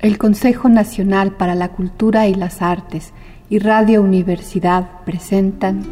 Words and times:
El 0.00 0.16
Consejo 0.16 0.68
Nacional 0.68 1.32
para 1.32 1.56
la 1.56 1.70
Cultura 1.70 2.28
y 2.28 2.34
las 2.34 2.62
Artes 2.62 3.12
y 3.50 3.58
Radio 3.58 4.00
Universidad 4.00 5.02
presentan 5.04 5.82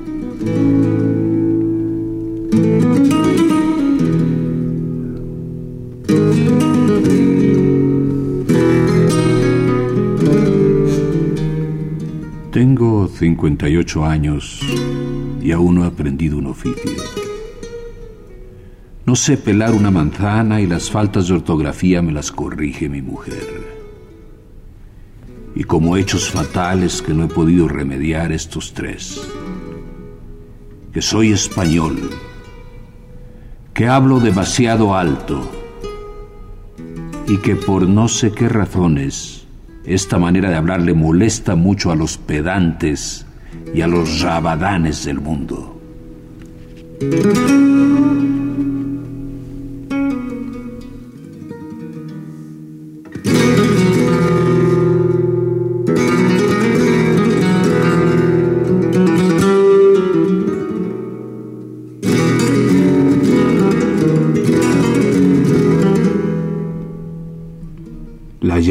Tengo 12.53 13.09
58 13.09 14.05
años 14.05 14.61
y 15.43 15.51
aún 15.51 15.75
no 15.75 15.85
he 15.85 15.89
aprendido 15.89 16.39
un 16.39 16.47
oficio. 16.47 16.93
No 19.05 19.17
sé 19.17 19.37
pelar 19.37 19.73
una 19.73 19.91
manzana 19.91 20.61
y 20.61 20.67
las 20.67 20.91
faltas 20.91 21.27
de 21.27 21.35
ortografía 21.35 22.03
me 22.03 22.13
las 22.13 22.31
corrige 22.31 22.89
mi 22.89 23.03
mujer. 23.03 23.76
Y 25.57 25.65
como 25.65 25.97
hechos 25.97 26.31
fatales 26.31 27.03
que 27.03 27.13
no 27.13 27.25
he 27.25 27.29
podido 27.29 27.67
remediar 27.67 28.31
estos 28.31 28.73
tres. 28.73 29.21
Que 30.93 31.03
soy 31.03 31.33
español, 31.33 32.11
que 33.75 33.89
hablo 33.89 34.21
demasiado 34.21 34.95
alto 34.95 35.51
y 37.27 37.39
que 37.39 37.57
por 37.57 37.89
no 37.89 38.07
sé 38.07 38.31
qué 38.33 38.49
razones 38.49 39.47
esta 39.85 40.19
manera 40.19 40.51
de 40.51 40.57
hablar 40.57 40.81
le 40.81 40.95
molesta 40.95 41.55
mucho 41.55 41.91
a 41.91 41.97
los 41.97 42.19
pedantes 42.19 43.27
y 43.75 43.81
a 43.81 43.87
los 43.87 44.21
rabadanes 44.21 45.05
del 45.05 45.21
mundo. 45.21 45.81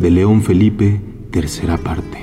De 0.00 0.10
León 0.10 0.42
Felipe, 0.42 1.00
tercera 1.30 1.78
parte. 1.78 2.18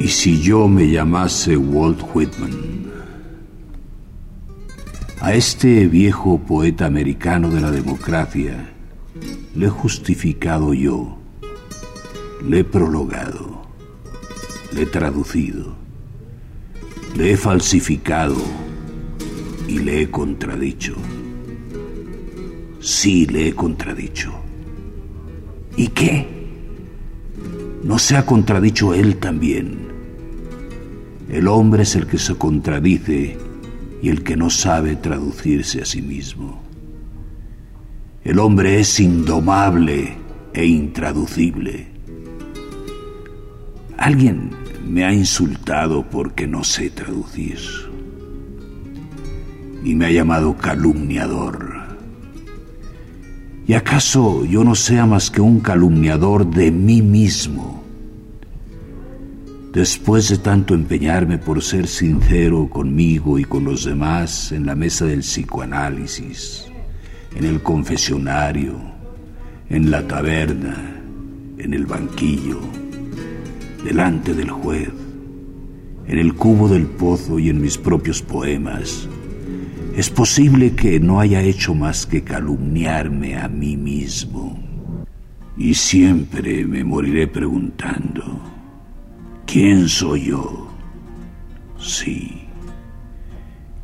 ¿Y 0.00 0.08
si 0.08 0.40
yo 0.40 0.68
me 0.68 0.90
llamase 0.90 1.56
Walt 1.56 2.00
Whitman? 2.14 2.52
A 5.20 5.34
este 5.34 5.86
viejo 5.86 6.38
poeta 6.38 6.86
americano 6.86 7.50
de 7.50 7.60
la 7.60 7.70
democracia 7.70 8.70
le 9.54 9.66
he 9.66 9.68
justificado 9.68 10.72
yo, 10.72 11.18
le 12.48 12.60
he 12.60 12.64
prologado, 12.64 13.47
le 14.72 14.82
he 14.82 14.86
traducido, 14.86 15.76
le 17.16 17.32
he 17.32 17.36
falsificado 17.36 18.36
y 19.66 19.78
le 19.78 20.02
he 20.02 20.10
contradicho. 20.10 20.94
Sí, 22.80 23.26
le 23.26 23.48
he 23.48 23.54
contradicho. 23.54 24.32
¿Y 25.76 25.88
qué? 25.88 26.26
¿No 27.82 27.98
se 27.98 28.16
ha 28.16 28.26
contradicho 28.26 28.94
él 28.94 29.16
también? 29.16 29.88
El 31.28 31.48
hombre 31.48 31.82
es 31.82 31.94
el 31.96 32.06
que 32.06 32.18
se 32.18 32.34
contradice 32.34 33.36
y 34.02 34.08
el 34.08 34.22
que 34.22 34.36
no 34.36 34.50
sabe 34.50 34.96
traducirse 34.96 35.82
a 35.82 35.84
sí 35.84 36.02
mismo. 36.02 36.62
El 38.24 38.38
hombre 38.38 38.80
es 38.80 39.00
indomable 39.00 40.16
e 40.52 40.66
intraducible. 40.66 41.97
Alguien 43.98 44.50
me 44.88 45.04
ha 45.04 45.12
insultado 45.12 46.08
porque 46.08 46.46
no 46.46 46.62
sé 46.62 46.88
traducir 46.88 47.58
y 49.82 49.94
me 49.96 50.06
ha 50.06 50.10
llamado 50.12 50.56
calumniador. 50.56 51.78
¿Y 53.66 53.74
acaso 53.74 54.44
yo 54.44 54.62
no 54.62 54.76
sea 54.76 55.04
más 55.04 55.32
que 55.32 55.40
un 55.40 55.58
calumniador 55.58 56.48
de 56.48 56.70
mí 56.70 57.02
mismo? 57.02 57.82
Después 59.72 60.28
de 60.28 60.38
tanto 60.38 60.74
empeñarme 60.74 61.36
por 61.36 61.60
ser 61.60 61.88
sincero 61.88 62.70
conmigo 62.70 63.36
y 63.36 63.44
con 63.44 63.64
los 63.64 63.84
demás 63.84 64.52
en 64.52 64.64
la 64.64 64.76
mesa 64.76 65.06
del 65.06 65.20
psicoanálisis, 65.20 66.66
en 67.34 67.44
el 67.44 67.60
confesionario, 67.62 68.76
en 69.68 69.90
la 69.90 70.06
taberna, 70.06 71.02
en 71.58 71.74
el 71.74 71.84
banquillo, 71.84 72.60
delante 73.84 74.34
del 74.34 74.50
juez, 74.50 74.90
en 76.06 76.18
el 76.18 76.34
cubo 76.34 76.68
del 76.68 76.86
pozo 76.86 77.38
y 77.38 77.48
en 77.48 77.60
mis 77.60 77.78
propios 77.78 78.22
poemas, 78.22 79.08
es 79.94 80.10
posible 80.10 80.74
que 80.74 81.00
no 81.00 81.20
haya 81.20 81.42
hecho 81.42 81.74
más 81.74 82.06
que 82.06 82.22
calumniarme 82.22 83.36
a 83.36 83.48
mí 83.48 83.76
mismo. 83.76 84.58
Y 85.56 85.74
siempre 85.74 86.64
me 86.64 86.84
moriré 86.84 87.26
preguntando, 87.26 88.40
¿quién 89.44 89.88
soy 89.88 90.26
yo? 90.26 90.68
Sí, 91.78 92.42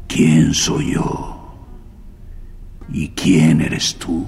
¿quién 0.06 0.55
soy 0.55 0.93
yo? 0.93 1.34
¿Y 2.93 3.09
quién 3.09 3.61
eres 3.61 3.97
tú? 3.97 4.25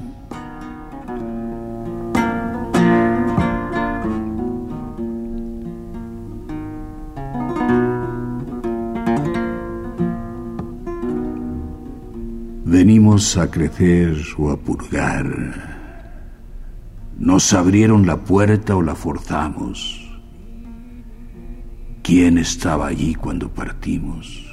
A 13.35 13.51
crecer 13.51 14.17
o 14.39 14.51
a 14.51 14.57
purgar. 14.57 15.27
Nos 17.19 17.53
abrieron 17.53 18.07
la 18.07 18.19
puerta 18.19 18.77
o 18.77 18.83
la 18.83 18.95
forzamos. 18.95 20.01
¿Quién 22.05 22.39
estaba 22.39 22.87
allí 22.87 23.17
cuando 23.17 23.53
partimos? 23.53 24.47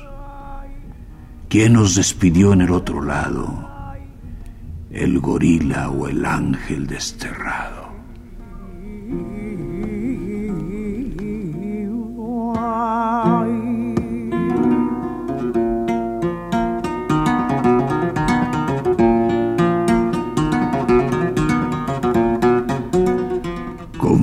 ¿Quién 1.50 1.73
nos 1.73 1.94
despidió 1.95 2.51
en 2.51 2.62
el 2.62 2.72
otro 2.72 3.01
lado? 3.03 3.69
¿El 4.89 5.19
gorila 5.19 5.92
o 5.92 6.07
el 6.07 6.25
ángel 6.25 6.88
desterrado? 6.88 7.82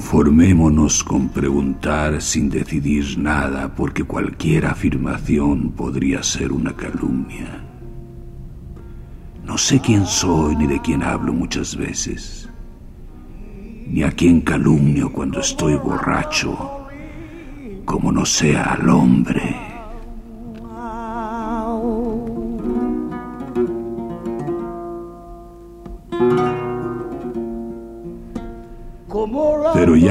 Conformémonos 0.01 1.05
con 1.05 1.29
preguntar 1.29 2.23
sin 2.23 2.49
decidir 2.49 3.19
nada, 3.19 3.75
porque 3.75 4.03
cualquier 4.03 4.65
afirmación 4.65 5.73
podría 5.73 6.23
ser 6.23 6.53
una 6.53 6.75
calumnia. 6.75 7.63
No 9.45 9.59
sé 9.59 9.79
quién 9.79 10.07
soy 10.07 10.57
ni 10.57 10.67
de 10.67 10.81
quién 10.81 11.03
hablo 11.03 11.35
muchas 11.35 11.77
veces, 11.77 12.49
ni 13.87 14.03
a 14.03 14.11
quién 14.11 14.41
calumnio 14.41 15.13
cuando 15.13 15.41
estoy 15.41 15.75
borracho, 15.75 16.57
como 17.85 18.11
no 18.11 18.25
sea 18.25 18.73
al 18.73 18.89
hombre. 18.89 19.70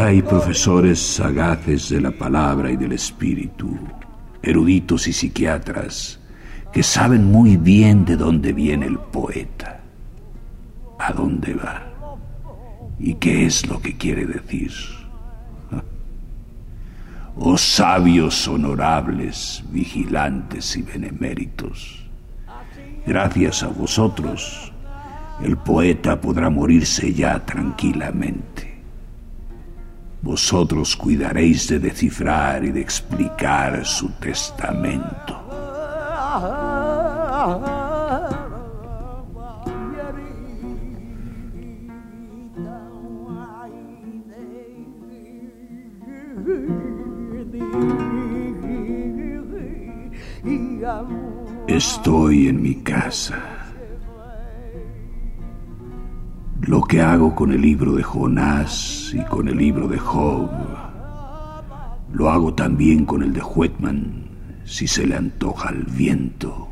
Hay 0.10 0.24
profesores 0.24 1.00
sagaces 1.00 1.90
de 1.90 2.02
la 2.02 2.10
palabra 2.10 2.72
y 2.72 2.76
del 2.76 2.94
espíritu, 2.94 3.78
eruditos 4.42 5.08
y 5.08 5.14
psiquiatras, 5.14 6.20
que 6.74 6.82
saben 6.82 7.26
muy 7.26 7.58
bien 7.58 8.06
de 8.06 8.18
dónde 8.18 8.52
viene 8.52 8.88
el 8.88 8.98
poeta, 8.98 9.82
a 10.98 11.14
dónde 11.14 11.54
va 11.54 11.84
y 12.98 13.14
qué 13.16 13.46
es 13.46 13.68
lo 13.68 13.80
que 13.80 13.98
quiere 13.98 14.26
decir. 14.26 14.72
Oh 17.42 17.58
sabios 17.58 18.48
honorables, 18.48 19.64
vigilantes 19.70 20.76
y 20.76 20.82
beneméritos, 20.82 22.04
gracias 23.06 23.62
a 23.62 23.68
vosotros, 23.68 24.74
el 25.42 25.56
poeta 25.56 26.20
podrá 26.20 26.50
morirse 26.50 27.14
ya 27.14 27.46
tranquilamente. 27.46 28.79
Vosotros 30.22 30.96
cuidaréis 30.96 31.68
de 31.68 31.80
descifrar 31.80 32.66
y 32.66 32.72
de 32.72 32.82
explicar 32.82 33.86
su 33.86 34.10
testamento. 34.20 35.40
Estoy 51.68 52.48
en 52.50 52.62
mi 52.62 52.76
casa. 52.84 53.59
Lo 56.70 56.84
que 56.84 57.02
hago 57.02 57.34
con 57.34 57.52
el 57.52 57.62
libro 57.62 57.94
de 57.94 58.04
Jonás 58.04 59.12
y 59.16 59.24
con 59.26 59.48
el 59.48 59.58
libro 59.58 59.88
de 59.88 59.98
Job, 59.98 60.52
lo 62.14 62.30
hago 62.30 62.54
también 62.54 63.06
con 63.06 63.24
el 63.24 63.34
de 63.34 63.42
Huetman, 63.42 64.30
si 64.66 64.86
se 64.86 65.08
le 65.08 65.16
antoja 65.16 65.70
al 65.70 65.84
viento. 65.86 66.70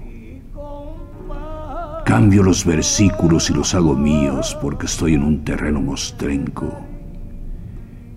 Cambio 2.05 2.43
los 2.43 2.63
versículos 2.63 3.49
y 3.49 3.55
los 3.55 3.73
hago 3.73 3.95
míos 3.95 4.55
porque 4.61 4.85
estoy 4.85 5.15
en 5.15 5.23
un 5.23 5.43
terreno 5.43 5.81
mostrenco, 5.81 6.79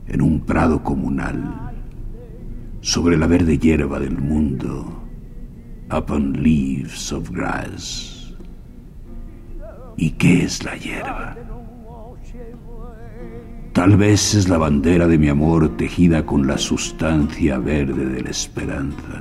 en 0.06 0.20
un 0.20 0.40
prado 0.40 0.82
comunal, 0.82 1.72
sobre 2.82 3.16
la 3.16 3.26
verde 3.26 3.56
hierba 3.56 3.98
del 3.98 4.18
mundo 4.18 5.02
upon 5.90 6.42
leaves 6.42 7.10
of 7.10 7.30
grass. 7.30 8.19
¿Y 10.00 10.12
qué 10.12 10.44
es 10.44 10.64
la 10.64 10.76
hierba? 10.76 11.36
Tal 13.74 13.98
vez 13.98 14.34
es 14.34 14.48
la 14.48 14.56
bandera 14.56 15.06
de 15.06 15.18
mi 15.18 15.28
amor 15.28 15.76
tejida 15.76 16.24
con 16.24 16.46
la 16.46 16.56
sustancia 16.56 17.58
verde 17.58 18.06
de 18.06 18.22
la 18.22 18.30
esperanza. 18.30 19.20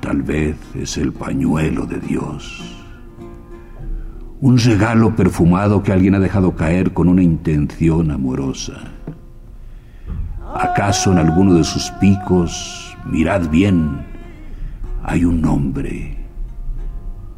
Tal 0.00 0.20
vez 0.22 0.56
es 0.74 0.98
el 0.98 1.10
pañuelo 1.10 1.86
de 1.86 2.00
Dios. 2.00 2.84
Un 4.42 4.58
regalo 4.58 5.16
perfumado 5.16 5.82
que 5.82 5.92
alguien 5.92 6.16
ha 6.16 6.20
dejado 6.20 6.54
caer 6.54 6.92
con 6.92 7.08
una 7.08 7.22
intención 7.22 8.10
amorosa. 8.10 8.74
¿Acaso 10.54 11.12
en 11.12 11.18
alguno 11.18 11.54
de 11.54 11.64
sus 11.64 11.90
picos, 11.92 12.94
mirad 13.06 13.48
bien, 13.48 14.04
hay 15.02 15.24
un 15.24 15.40
nombre, 15.40 16.19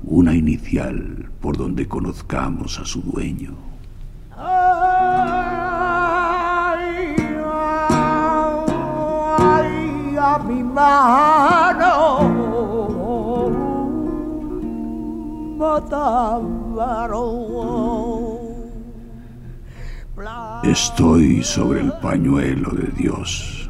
una 0.04 0.34
inicial 0.34 1.30
por 1.40 1.56
donde 1.56 1.86
conozcamos 1.86 2.78
a 2.78 2.84
su 2.84 3.02
dueño. 3.02 3.56
Estoy 20.64 21.42
sobre 21.42 21.80
el 21.80 21.92
pañuelo 21.94 22.70
de 22.70 22.88
Dios. 22.96 23.61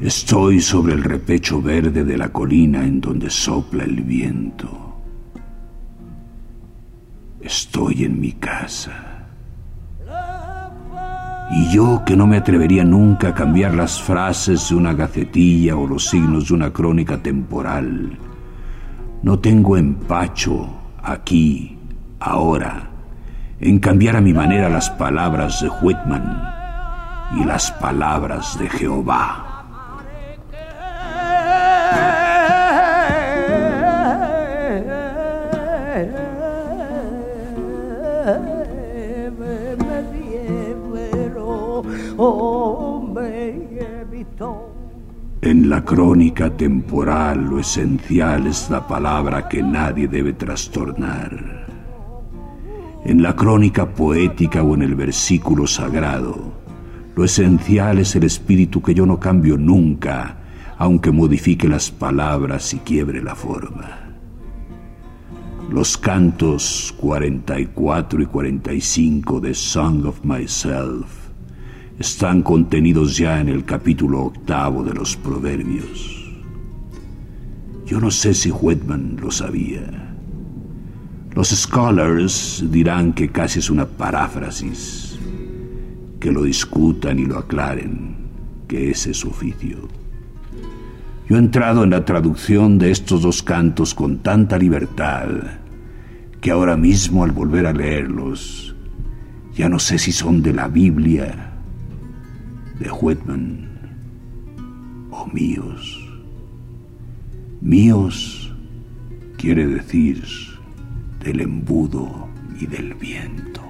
Estoy 0.00 0.62
sobre 0.62 0.94
el 0.94 1.04
repecho 1.04 1.60
verde 1.60 2.04
de 2.04 2.16
la 2.16 2.30
colina 2.30 2.82
en 2.82 3.02
donde 3.02 3.28
sopla 3.28 3.84
el 3.84 4.00
viento. 4.00 4.96
Estoy 7.42 8.04
en 8.04 8.18
mi 8.18 8.32
casa. 8.32 9.26
Y 11.50 11.68
yo 11.70 12.02
que 12.06 12.16
no 12.16 12.26
me 12.26 12.38
atrevería 12.38 12.82
nunca 12.82 13.28
a 13.28 13.34
cambiar 13.34 13.74
las 13.74 14.00
frases 14.00 14.70
de 14.70 14.74
una 14.76 14.94
gacetilla 14.94 15.76
o 15.76 15.86
los 15.86 16.08
signos 16.08 16.48
de 16.48 16.54
una 16.54 16.72
crónica 16.72 17.18
temporal, 17.18 18.16
no 19.22 19.38
tengo 19.38 19.76
empacho 19.76 20.66
aquí, 21.02 21.76
ahora, 22.20 22.88
en 23.60 23.78
cambiar 23.78 24.16
a 24.16 24.22
mi 24.22 24.32
manera 24.32 24.70
las 24.70 24.88
palabras 24.88 25.60
de 25.60 25.68
Whitman 25.82 26.42
y 27.38 27.44
las 27.44 27.70
palabras 27.72 28.58
de 28.58 28.66
Jehová. 28.70 29.49
En 45.42 45.70
la 45.70 45.82
crónica 45.84 46.54
temporal 46.54 47.46
lo 47.48 47.58
esencial 47.58 48.46
es 48.46 48.68
la 48.68 48.86
palabra 48.86 49.48
que 49.48 49.62
nadie 49.62 50.06
debe 50.06 50.34
trastornar. 50.34 51.66
En 53.06 53.22
la 53.22 53.34
crónica 53.34 53.88
poética 53.88 54.62
o 54.62 54.74
en 54.74 54.82
el 54.82 54.94
versículo 54.94 55.66
sagrado, 55.66 56.52
lo 57.16 57.24
esencial 57.24 57.98
es 57.98 58.14
el 58.16 58.24
espíritu 58.24 58.82
que 58.82 58.92
yo 58.92 59.06
no 59.06 59.18
cambio 59.18 59.56
nunca, 59.56 60.36
aunque 60.76 61.10
modifique 61.10 61.68
las 61.68 61.90
palabras 61.90 62.74
y 62.74 62.78
quiebre 62.78 63.22
la 63.22 63.34
forma. 63.34 64.10
Los 65.70 65.96
cantos 65.96 66.94
44 66.98 68.22
y 68.22 68.26
45 68.26 69.40
de 69.40 69.54
Song 69.54 70.04
of 70.04 70.22
Myself 70.22 71.19
están 72.00 72.40
contenidos 72.40 73.18
ya 73.18 73.40
en 73.40 73.50
el 73.50 73.66
capítulo 73.66 74.22
octavo 74.22 74.82
de 74.82 74.94
los 74.94 75.16
Proverbios. 75.16 76.32
Yo 77.84 78.00
no 78.00 78.10
sé 78.10 78.32
si 78.32 78.50
Whitman 78.50 79.18
lo 79.20 79.30
sabía. 79.30 80.14
Los 81.34 81.48
scholars 81.48 82.64
dirán 82.70 83.12
que 83.12 83.28
casi 83.28 83.58
es 83.58 83.68
una 83.68 83.84
paráfrasis, 83.84 85.18
que 86.18 86.32
lo 86.32 86.44
discutan 86.44 87.18
y 87.18 87.26
lo 87.26 87.36
aclaren, 87.36 88.16
que 88.66 88.90
ese 88.90 89.10
es 89.10 89.18
su 89.18 89.28
oficio. 89.28 89.86
Yo 91.28 91.36
he 91.36 91.38
entrado 91.38 91.84
en 91.84 91.90
la 91.90 92.06
traducción 92.06 92.78
de 92.78 92.92
estos 92.92 93.20
dos 93.20 93.42
cantos 93.42 93.94
con 93.94 94.20
tanta 94.20 94.56
libertad 94.56 95.28
que 96.40 96.50
ahora 96.50 96.78
mismo 96.78 97.24
al 97.24 97.32
volver 97.32 97.66
a 97.66 97.74
leerlos, 97.74 98.74
ya 99.54 99.68
no 99.68 99.78
sé 99.78 99.98
si 99.98 100.12
son 100.12 100.42
de 100.42 100.54
la 100.54 100.66
Biblia 100.66 101.49
de 102.80 102.90
Whitman 102.90 103.68
o 105.10 105.26
míos. 105.26 106.08
Míos 107.60 108.52
quiere 109.36 109.66
decir 109.66 110.24
del 111.22 111.40
embudo 111.42 112.28
y 112.58 112.66
del 112.66 112.94
viento. 112.94 113.60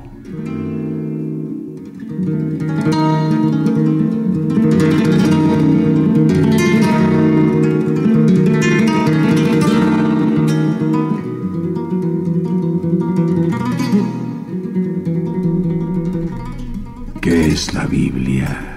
¿Qué 17.20 17.46
es 17.48 17.74
la 17.74 17.86
Biblia? 17.86 18.69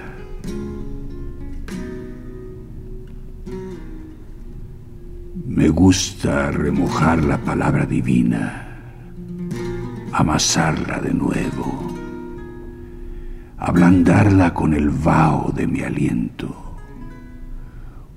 Gusta 5.94 6.50
remojar 6.50 7.22
la 7.22 7.38
palabra 7.38 7.86
divina, 7.86 8.66
amasarla 10.10 10.98
de 10.98 11.14
nuevo, 11.14 11.94
ablandarla 13.58 14.52
con 14.52 14.74
el 14.74 14.90
vaho 14.90 15.52
de 15.52 15.68
mi 15.68 15.82
aliento, 15.82 16.52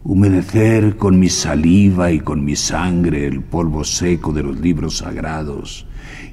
humedecer 0.03 0.97
con 0.97 1.19
mi 1.19 1.29
saliva 1.29 2.09
y 2.09 2.19
con 2.19 2.43
mi 2.43 2.55
sangre 2.55 3.27
el 3.27 3.43
polvo 3.43 3.83
seco 3.83 4.33
de 4.33 4.41
los 4.41 4.59
libros 4.59 4.97
sagrados 4.97 5.85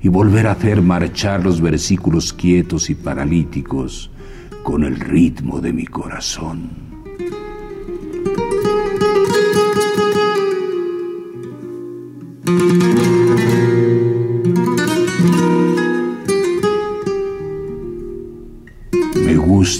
y 0.02 0.08
volver 0.08 0.46
a 0.46 0.52
hacer 0.52 0.80
marchar 0.80 1.44
los 1.44 1.60
versículos 1.60 2.32
quietos 2.32 2.88
y 2.88 2.94
paralíticos 2.94 4.10
con 4.62 4.82
el 4.82 4.98
ritmo 4.98 5.60
de 5.60 5.74
mi 5.74 5.84
corazón. 5.84 6.93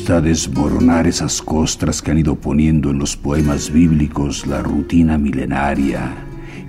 Gusta 0.05 0.21
desmoronar 0.21 1.07
esas 1.07 1.41
costras 1.41 2.03
que 2.03 2.11
han 2.11 2.19
ido 2.19 2.35
poniendo 2.35 2.91
en 2.91 2.99
los 2.99 3.17
poemas 3.17 3.73
bíblicos 3.73 4.47
la 4.47 4.61
rutina 4.61 5.17
milenaria 5.17 6.15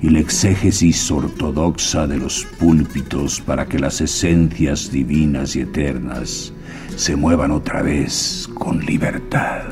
y 0.01 0.09
la 0.09 0.19
exégesis 0.19 1.11
ortodoxa 1.11 2.07
de 2.07 2.17
los 2.17 2.45
púlpitos 2.57 3.41
para 3.41 3.65
que 3.65 3.77
las 3.77 3.99
esencias 3.99 4.89
divinas 4.89 5.57
y 5.57 5.61
eternas 5.61 6.53
se 6.95 7.17
muevan 7.17 7.51
otra 7.51 7.81
vez 7.81 8.49
con 8.53 8.79
libertad. 8.85 9.63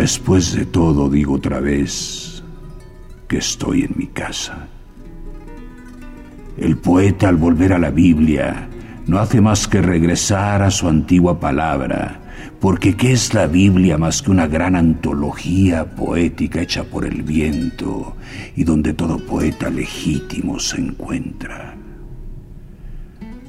Después 0.00 0.54
de 0.54 0.64
todo, 0.64 1.10
digo 1.10 1.34
otra 1.34 1.60
vez 1.60 2.42
que 3.28 3.36
estoy 3.36 3.82
en 3.82 3.92
mi 3.96 4.06
casa. 4.06 4.66
El 6.56 6.78
poeta 6.78 7.28
al 7.28 7.36
volver 7.36 7.74
a 7.74 7.78
la 7.78 7.90
Biblia 7.90 8.66
no 9.06 9.18
hace 9.18 9.42
más 9.42 9.68
que 9.68 9.82
regresar 9.82 10.62
a 10.62 10.70
su 10.70 10.88
antigua 10.88 11.38
palabra, 11.38 12.18
porque 12.60 12.96
¿qué 12.96 13.12
es 13.12 13.34
la 13.34 13.46
Biblia 13.46 13.98
más 13.98 14.22
que 14.22 14.30
una 14.30 14.46
gran 14.46 14.74
antología 14.74 15.84
poética 15.84 16.62
hecha 16.62 16.82
por 16.82 17.04
el 17.04 17.22
viento 17.22 18.16
y 18.56 18.64
donde 18.64 18.94
todo 18.94 19.18
poeta 19.18 19.68
legítimo 19.68 20.58
se 20.58 20.80
encuentra? 20.80 21.74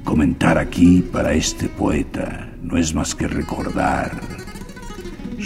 Comentar 0.04 0.58
aquí 0.58 1.02
para 1.14 1.32
este 1.32 1.70
poeta 1.70 2.50
no 2.62 2.76
es 2.76 2.94
más 2.94 3.16
que 3.16 3.30
recordar 3.30 4.12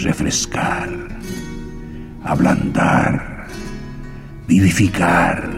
refrescar, 0.01 0.89
ablandar, 2.23 3.47
vivificar, 4.47 5.49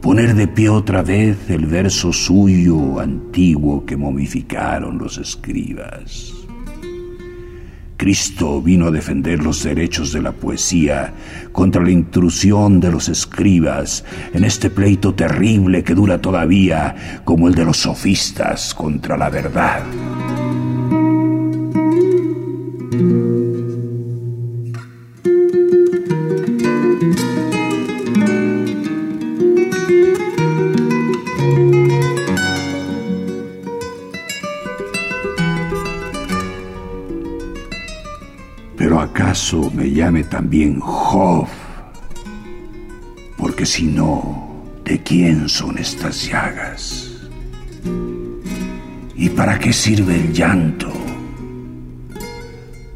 poner 0.00 0.34
de 0.34 0.48
pie 0.48 0.68
otra 0.68 1.02
vez 1.02 1.38
el 1.48 1.66
verso 1.66 2.12
suyo 2.12 2.98
antiguo 3.00 3.84
que 3.86 3.96
momificaron 3.96 4.98
los 4.98 5.18
escribas. 5.18 6.34
Cristo 7.96 8.62
vino 8.62 8.86
a 8.86 8.90
defender 8.90 9.42
los 9.42 9.62
derechos 9.62 10.12
de 10.12 10.22
la 10.22 10.32
poesía 10.32 11.12
contra 11.52 11.82
la 11.82 11.90
intrusión 11.90 12.80
de 12.80 12.90
los 12.90 13.10
escribas 13.10 14.06
en 14.32 14.44
este 14.44 14.70
pleito 14.70 15.14
terrible 15.14 15.84
que 15.84 15.94
dura 15.94 16.18
todavía 16.18 17.20
como 17.24 17.48
el 17.48 17.54
de 17.54 17.66
los 17.66 17.76
sofistas 17.76 18.72
contra 18.74 19.18
la 19.18 19.28
verdad. 19.28 19.82
Me 39.52 39.90
llame 39.90 40.22
también 40.24 40.78
Job? 40.78 41.48
Porque 43.36 43.66
si 43.66 43.84
no, 43.84 44.64
¿de 44.84 45.02
quién 45.02 45.48
son 45.48 45.76
estas 45.78 46.28
llagas? 46.28 47.10
¿Y 49.16 49.28
para 49.30 49.58
qué 49.58 49.72
sirve 49.72 50.14
el 50.16 50.32
llanto? 50.32 50.92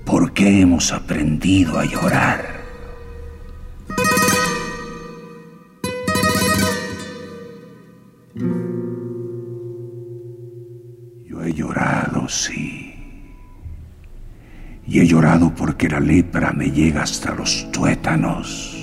¿Por 0.05 0.33
qué 0.33 0.61
hemos 0.61 0.93
aprendido 0.93 1.79
a 1.79 1.85
llorar? 1.87 2.54
Porque 15.85 15.89
la 15.89 16.01
lepra 16.01 16.53
me 16.53 16.71
llega 16.71 17.03
hasta 17.03 17.35
los 17.35 17.71
tuétanos. 17.71 18.75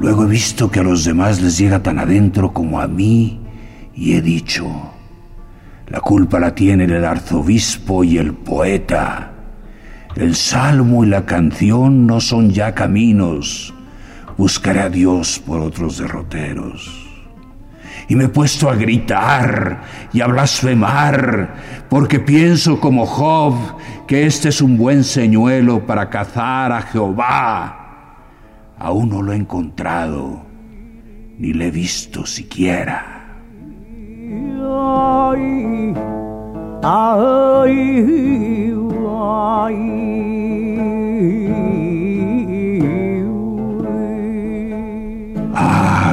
Luego 0.00 0.24
he 0.24 0.26
visto 0.26 0.70
que 0.70 0.80
a 0.80 0.82
los 0.82 1.04
demás 1.04 1.42
les 1.42 1.58
llega 1.58 1.82
tan 1.82 1.98
adentro 1.98 2.52
como 2.52 2.80
a 2.80 2.88
mí 2.88 3.40
y 3.94 4.14
he 4.14 4.22
dicho, 4.22 4.66
la 5.88 6.00
culpa 6.00 6.40
la 6.40 6.54
tienen 6.54 6.90
el 6.90 7.04
arzobispo 7.04 8.04
y 8.04 8.16
el 8.16 8.32
poeta. 8.32 9.32
El 10.16 10.34
salmo 10.34 11.04
y 11.04 11.08
la 11.08 11.26
canción 11.26 12.06
no 12.06 12.20
son 12.20 12.50
ya 12.50 12.74
caminos. 12.74 13.74
Buscaré 14.38 14.80
a 14.80 14.88
Dios 14.88 15.42
por 15.44 15.60
otros 15.60 15.98
derroteros 15.98 17.04
y 18.08 18.16
me 18.16 18.24
he 18.24 18.28
puesto 18.28 18.70
a 18.70 18.74
gritar 18.74 19.82
y 20.12 20.20
a 20.20 20.26
blasfemar, 20.26 21.54
porque 21.88 22.20
pienso 22.20 22.80
como 22.80 23.06
Job 23.06 23.54
que 24.06 24.26
este 24.26 24.50
es 24.50 24.60
un 24.60 24.76
buen 24.76 25.04
señuelo 25.04 25.86
para 25.86 26.10
cazar 26.10 26.72
a 26.72 26.82
Jehová. 26.82 28.16
Aún 28.78 29.08
no 29.08 29.22
lo 29.22 29.32
he 29.32 29.36
encontrado, 29.36 30.42
ni 31.38 31.52
le 31.52 31.68
he 31.68 31.70
visto 31.70 32.26
siquiera. 32.26 33.10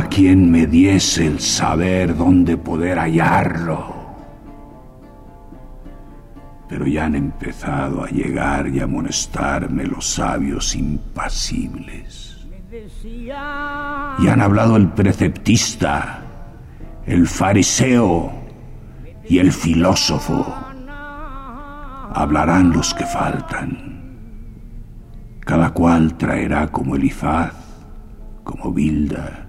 quien 0.10 0.51
me 0.51 0.67
diese 0.67 1.25
el 1.25 1.39
saber 1.39 2.15
dónde 2.15 2.57
poder 2.57 3.00
hallarlo. 3.00 4.00
Pero 6.72 6.88
ya 6.88 7.04
han 7.04 7.16
empezado 7.16 8.06
a 8.06 8.08
llegar 8.08 8.70
y 8.70 8.80
a 8.80 8.86
amonestarme 8.86 9.84
los 9.84 10.06
sabios 10.06 10.74
impasibles. 10.74 12.48
Y 13.04 13.30
han 13.30 14.40
hablado 14.40 14.78
el 14.78 14.88
preceptista, 14.88 16.24
el 17.06 17.28
fariseo 17.28 18.32
y 19.28 19.40
el 19.40 19.51
filósofo. 19.51 20.46
Hablarán 22.13 22.72
los 22.72 22.94
que 22.94 23.06
faltan. 23.06 24.16
Cada 25.42 25.72
cual 25.72 26.16
traerá 26.18 26.70
como 26.70 26.96
Elifaz, 26.96 27.54
como 28.46 28.72
Bilda, 28.72 29.46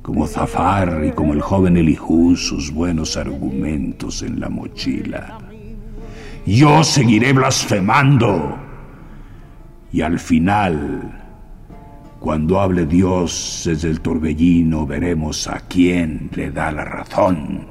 como 0.00 0.26
Zafar 0.26 1.04
y 1.04 1.12
como 1.12 1.34
el 1.34 1.42
joven 1.42 1.76
Elijú 1.76 2.36
sus 2.36 2.72
buenos 2.72 3.18
argumentos 3.18 4.22
en 4.22 4.40
la 4.40 4.48
mochila. 4.48 5.40
Yo 6.48 6.82
seguiré 6.82 7.34
blasfemando. 7.34 8.56
Y 9.92 10.00
al 10.00 10.18
final, 10.18 11.12
cuando 12.20 12.58
hable 12.58 12.86
Dios 12.86 13.64
desde 13.66 13.90
el 13.90 14.00
torbellino, 14.00 14.86
veremos 14.86 15.46
a 15.46 15.60
quién 15.60 16.30
le 16.34 16.50
da 16.50 16.72
la 16.72 16.86
razón. 16.86 17.66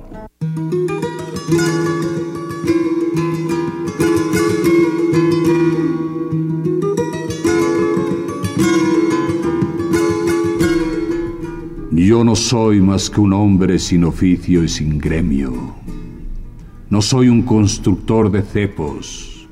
Yo 11.92 12.24
no 12.24 12.36
soy 12.36 12.80
más 12.80 13.10
que 13.10 13.20
un 13.20 13.34
hombre 13.34 13.80
sin 13.80 14.04
oficio 14.04 14.64
y 14.64 14.70
sin 14.70 15.00
gremio. 15.00 15.87
No 16.89 17.01
soy 17.01 17.27
un 17.27 17.41
constructor 17.41 18.32
de 18.32 18.41
cepos. 18.41 19.46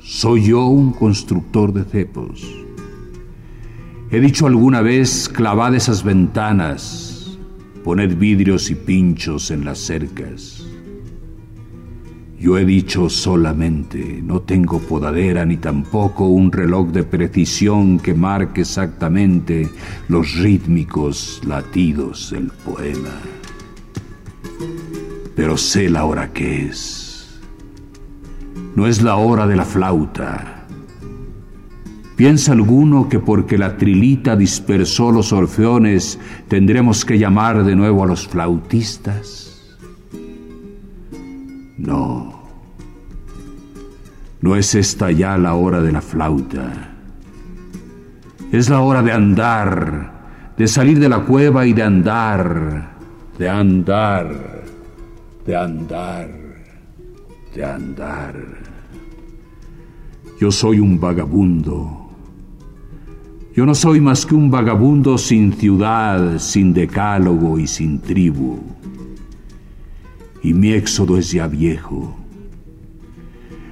Soy 0.00 0.46
yo 0.46 0.66
un 0.66 0.92
constructor 0.92 1.72
de 1.72 1.84
cepos. 1.84 2.44
He 4.10 4.18
dicho 4.18 4.48
alguna 4.48 4.80
vez, 4.80 5.28
clavad 5.28 5.76
esas 5.76 6.02
ventanas, 6.02 7.38
poned 7.84 8.16
vidrios 8.18 8.68
y 8.68 8.74
pinchos 8.74 9.52
en 9.52 9.64
las 9.64 9.78
cercas. 9.78 10.66
Yo 12.36 12.58
he 12.58 12.64
dicho 12.64 13.08
solamente, 13.08 14.20
no 14.20 14.40
tengo 14.40 14.80
podadera 14.80 15.46
ni 15.46 15.58
tampoco 15.58 16.26
un 16.26 16.50
reloj 16.50 16.88
de 16.88 17.04
precisión 17.04 18.00
que 18.00 18.12
marque 18.12 18.62
exactamente 18.62 19.70
los 20.08 20.34
rítmicos 20.34 21.40
latidos 21.46 22.32
del 22.32 22.48
poema. 22.64 23.20
Pero 25.34 25.56
sé 25.56 25.88
la 25.88 26.04
hora 26.04 26.32
que 26.32 26.66
es. 26.66 27.40
No 28.74 28.86
es 28.86 29.02
la 29.02 29.16
hora 29.16 29.46
de 29.46 29.56
la 29.56 29.64
flauta. 29.64 30.66
¿Piensa 32.16 32.52
alguno 32.52 33.08
que 33.08 33.18
porque 33.18 33.58
la 33.58 33.76
trilita 33.76 34.36
dispersó 34.36 35.10
los 35.10 35.32
orfeones 35.32 36.18
tendremos 36.46 37.04
que 37.04 37.18
llamar 37.18 37.64
de 37.64 37.74
nuevo 37.74 38.04
a 38.04 38.06
los 38.06 38.28
flautistas? 38.28 39.76
No, 41.78 42.42
no 44.40 44.56
es 44.56 44.74
esta 44.74 45.10
ya 45.10 45.36
la 45.38 45.54
hora 45.54 45.80
de 45.80 45.92
la 45.92 46.02
flauta. 46.02 46.90
Es 48.52 48.68
la 48.68 48.80
hora 48.80 49.02
de 49.02 49.12
andar, 49.12 50.12
de 50.56 50.68
salir 50.68 51.00
de 51.00 51.08
la 51.08 51.20
cueva 51.20 51.66
y 51.66 51.72
de 51.72 51.82
andar, 51.82 52.96
de 53.38 53.48
andar, 53.48 54.61
de 55.46 55.56
andar, 55.56 56.30
de 57.54 57.64
andar. 57.64 58.34
Yo 60.40 60.50
soy 60.50 60.80
un 60.80 60.98
vagabundo. 60.98 62.10
Yo 63.54 63.66
no 63.66 63.74
soy 63.74 64.00
más 64.00 64.24
que 64.24 64.34
un 64.34 64.50
vagabundo 64.50 65.18
sin 65.18 65.52
ciudad, 65.52 66.38
sin 66.38 66.72
decálogo 66.72 67.58
y 67.58 67.66
sin 67.66 68.00
tribu 68.00 68.58
y 70.42 70.52
mi 70.54 70.72
éxodo 70.72 71.16
es 71.16 71.30
ya 71.30 71.46
viejo. 71.46 72.16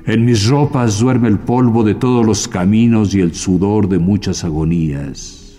En 0.06 0.24
mis 0.24 0.48
ropas 0.48 1.00
duerme 1.00 1.28
el 1.28 1.38
polvo 1.38 1.84
de 1.84 1.94
todos 1.94 2.24
los 2.24 2.48
caminos 2.48 3.14
y 3.14 3.20
el 3.20 3.34
sudor 3.34 3.88
de 3.88 3.98
muchas 3.98 4.44
agonías. 4.44 5.58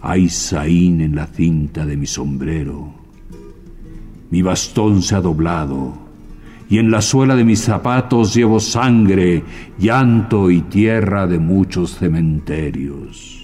Hay 0.00 0.28
saín 0.28 1.00
en 1.00 1.16
la 1.16 1.26
cinta 1.26 1.86
de 1.86 1.96
mi 1.96 2.06
sombrero. 2.06 3.03
Mi 4.30 4.42
bastón 4.42 5.02
se 5.02 5.14
ha 5.14 5.20
doblado 5.20 6.04
y 6.68 6.78
en 6.78 6.90
la 6.90 7.02
suela 7.02 7.36
de 7.36 7.44
mis 7.44 7.60
zapatos 7.60 8.34
llevo 8.34 8.58
sangre, 8.58 9.44
llanto 9.78 10.50
y 10.50 10.62
tierra 10.62 11.26
de 11.26 11.38
muchos 11.38 11.96
cementerios. 11.96 13.40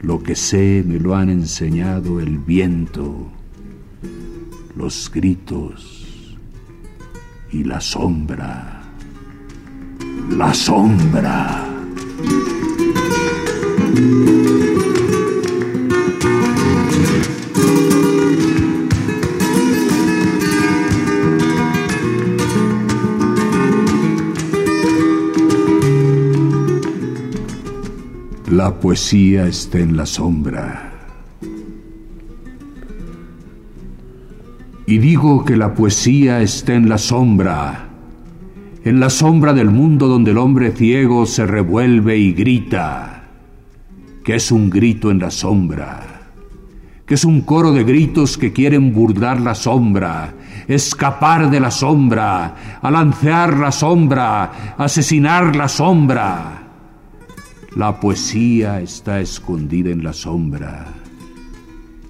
Lo 0.00 0.22
que 0.22 0.36
sé 0.36 0.84
me 0.86 1.00
lo 1.00 1.16
han 1.16 1.28
enseñado 1.28 2.20
el 2.20 2.38
viento 2.38 3.32
los 4.78 5.10
gritos 5.12 6.36
y 7.50 7.64
la 7.64 7.80
sombra, 7.80 8.80
la 10.30 10.54
sombra. 10.54 11.67
La 28.68 28.78
poesía 28.78 29.46
está 29.46 29.78
en 29.78 29.96
la 29.96 30.04
sombra 30.04 30.92
Y 34.86 34.98
digo 34.98 35.42
que 35.42 35.56
la 35.56 35.72
poesía 35.72 36.42
está 36.42 36.74
en 36.74 36.86
la 36.90 36.98
sombra, 36.98 37.88
en 38.84 39.00
la 39.00 39.08
sombra 39.08 39.54
del 39.54 39.70
mundo 39.70 40.06
donde 40.06 40.32
el 40.32 40.36
hombre 40.36 40.72
ciego 40.72 41.24
se 41.24 41.46
revuelve 41.46 42.18
y 42.18 42.34
grita, 42.34 43.22
que 44.22 44.34
es 44.34 44.52
un 44.52 44.68
grito 44.68 45.10
en 45.10 45.20
la 45.20 45.30
sombra, 45.30 46.26
que 47.06 47.14
es 47.14 47.24
un 47.24 47.40
coro 47.40 47.72
de 47.72 47.84
gritos 47.84 48.36
que 48.36 48.52
quieren 48.52 48.92
burlar 48.92 49.40
la 49.40 49.54
sombra, 49.54 50.34
escapar 50.68 51.50
de 51.50 51.60
la 51.60 51.70
sombra, 51.70 52.78
alancear 52.82 53.56
la 53.56 53.72
sombra, 53.72 54.74
asesinar 54.76 55.56
la 55.56 55.68
sombra. 55.68 56.57
La 57.76 58.00
poesía 58.00 58.80
está 58.80 59.20
escondida 59.20 59.90
en 59.90 60.02
la 60.02 60.12
sombra 60.12 60.86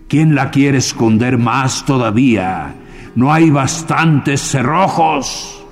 ¿Quién 0.09 0.35
la 0.35 0.51
quiere 0.51 0.79
esconder 0.79 1.37
más 1.37 1.85
todavía? 1.85 2.75
No 3.14 3.31
hay 3.31 3.51
bastantes 3.51 4.40
cerrojos. 4.40 5.62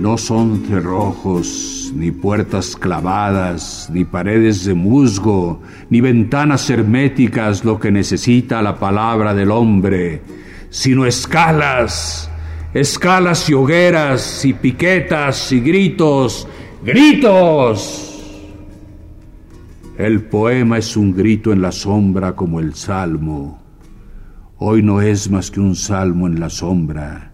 No 0.00 0.18
son 0.18 0.64
cerrojos 0.66 1.77
ni 1.94 2.10
puertas 2.10 2.76
clavadas, 2.76 3.88
ni 3.92 4.04
paredes 4.04 4.64
de 4.64 4.74
musgo, 4.74 5.60
ni 5.90 6.00
ventanas 6.00 6.68
herméticas 6.70 7.64
lo 7.64 7.78
que 7.78 7.90
necesita 7.90 8.62
la 8.62 8.78
palabra 8.78 9.34
del 9.34 9.50
hombre, 9.50 10.22
sino 10.70 11.06
escalas, 11.06 12.30
escalas 12.74 13.48
y 13.50 13.54
hogueras 13.54 14.44
y 14.44 14.52
piquetas 14.52 15.52
y 15.52 15.60
gritos, 15.60 16.48
gritos. 16.84 18.04
El 19.96 20.22
poema 20.22 20.78
es 20.78 20.96
un 20.96 21.14
grito 21.14 21.52
en 21.52 21.60
la 21.60 21.72
sombra 21.72 22.36
como 22.36 22.60
el 22.60 22.74
salmo. 22.74 23.60
Hoy 24.58 24.82
no 24.82 25.00
es 25.00 25.30
más 25.30 25.50
que 25.50 25.60
un 25.60 25.74
salmo 25.74 26.26
en 26.26 26.40
la 26.40 26.50
sombra 26.50 27.27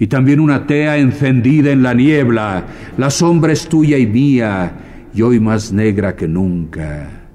y 0.00 0.06
también 0.06 0.40
una 0.40 0.66
tea 0.66 0.96
encendida 0.96 1.70
en 1.70 1.82
la 1.82 1.92
niebla. 1.92 2.64
La 2.96 3.10
sombra 3.10 3.52
es 3.52 3.68
tuya 3.68 3.98
y 3.98 4.06
mía, 4.06 4.72
y 5.12 5.20
hoy 5.20 5.38
más 5.38 5.74
negra 5.74 6.16
que 6.16 6.26
nunca. 6.26 7.28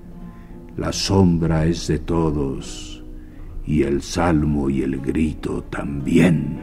La 0.75 0.91
sombra 0.91 1.67
es 1.67 1.87
de 1.87 1.99
todos, 1.99 3.05
y 3.67 3.83
el 3.83 4.01
salmo 4.01 4.67
y 4.71 4.81
el 4.81 4.99
grito 4.99 5.63
también. 5.69 6.59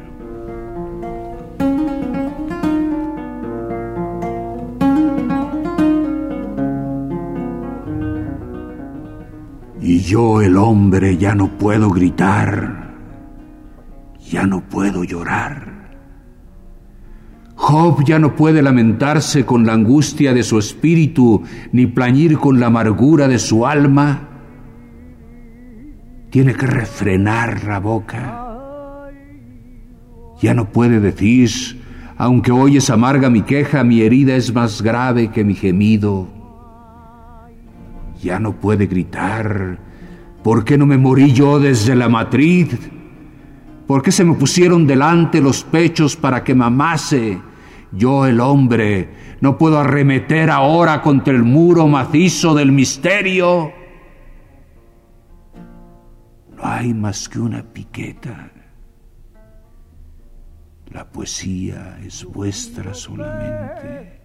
Y 9.81 10.01
yo, 10.01 10.43
el 10.43 10.57
hombre, 10.57 11.17
ya 11.17 11.37
no 11.37 11.47
puedo 11.47 11.91
gritar, 11.91 12.93
ya 14.19 14.49
no 14.49 14.69
puedo 14.69 15.05
llorar. 15.05 15.72
Job 17.73 18.05
ya 18.05 18.19
no 18.19 18.37
puede 18.37 18.61
lamentarse 18.61 19.47
con 19.47 19.65
la 19.65 19.73
angustia 19.73 20.35
de 20.35 20.43
su 20.43 20.59
espíritu, 20.59 21.43
ni 21.73 21.87
plañir 21.87 22.37
con 22.37 22.61
la 22.61 22.67
amargura 22.67 23.29
de 23.29 23.39
su 23.39 23.67
alma. 23.67 24.29
Tiene 26.29 26.53
que 26.53 26.67
refrenar 26.67 27.65
la 27.65 27.81
boca. 27.81 29.09
Ya 30.43 30.53
no 30.53 30.69
puede 30.69 31.01
decir, 31.01 31.49
aunque 32.19 32.53
hoy 32.53 32.77
es 32.77 32.91
amarga 32.91 33.31
mi 33.31 33.41
queja, 33.41 33.83
mi 33.85 34.03
herida 34.03 34.37
es 34.37 34.53
más 34.53 34.83
grave 34.83 35.29
que 35.29 35.43
mi 35.43 35.55
gemido. 35.55 36.29
Ya 38.23 38.39
no 38.39 38.53
puede 38.53 38.87
gritar, 38.87 39.79
¿por 40.43 40.67
qué 40.67 40.77
no 40.77 40.85
me 40.85 40.99
morí 40.99 41.33
yo 41.33 41.59
desde 41.59 41.97
la 41.97 42.11
matriz? 42.11 42.79
¿Por 43.87 44.03
qué 44.03 44.13
se 44.13 44.25
me 44.25 44.35
pusieron 44.35 44.87
delante 44.87 45.41
los 45.41 45.65
pechos 45.65 46.17
para 46.17 46.45
que 46.45 46.55
me 46.55 46.67
amase? 46.67 47.41
Yo 47.93 48.27
el 48.27 48.41
hombre 48.41 49.37
no 49.41 49.59
puedo 49.59 49.79
arremeter 49.79 50.51
ahora 50.51 51.03
contra 51.03 51.35
el 51.35 51.43
muro 51.43 51.87
macizo 51.87 52.55
del 52.55 52.73
misterio. 52.73 53.73
No 56.57 56.63
hay 56.63 56.95
más 56.95 57.29
que 57.29 57.39
una 57.39 57.63
piqueta. 57.63 58.51
La 60.91 61.05
poesía 61.07 61.99
es 62.05 62.25
vuestra 62.25 62.95
solamente. 62.95 64.21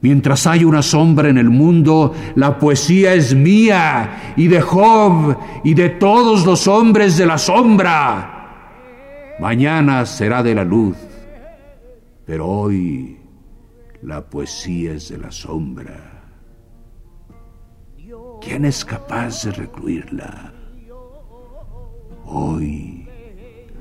Mientras 0.00 0.46
hay 0.46 0.64
una 0.64 0.82
sombra 0.82 1.28
en 1.28 1.38
el 1.38 1.50
mundo, 1.50 2.14
la 2.34 2.58
poesía 2.58 3.14
es 3.14 3.34
mía 3.34 4.34
y 4.36 4.46
de 4.46 4.60
Job 4.60 5.36
y 5.64 5.74
de 5.74 5.88
todos 5.90 6.44
los 6.44 6.68
hombres 6.68 7.16
de 7.16 7.26
la 7.26 7.38
sombra. 7.38 9.34
Mañana 9.40 10.04
será 10.06 10.42
de 10.42 10.54
la 10.54 10.64
luz. 10.64 10.96
Pero 12.26 12.46
hoy 12.46 13.18
la 14.02 14.28
poesía 14.28 14.94
es 14.94 15.08
de 15.08 15.18
la 15.18 15.30
sombra. 15.30 16.24
¿Quién 18.40 18.64
es 18.64 18.84
capaz 18.84 19.44
de 19.44 19.52
recluirla? 19.52 20.52
Hoy 22.24 23.06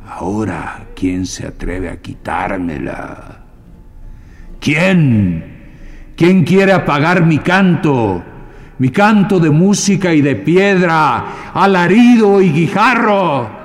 Ahora, 0.08 0.86
¿quién 0.96 1.26
se 1.26 1.48
atreve 1.48 1.90
a 1.90 2.00
quitármela? 2.00 3.40
¿Quién? 4.60 5.44
¿Quién 6.16 6.44
quiere 6.44 6.74
apagar 6.74 7.26
mi 7.26 7.40
canto? 7.40 8.24
Mi 8.78 8.90
canto 8.90 9.40
de 9.40 9.50
música 9.50 10.14
y 10.14 10.22
de 10.22 10.36
piedra, 10.36 11.52
alarido 11.54 12.42
y 12.42 12.52
guijarro. 12.52 13.65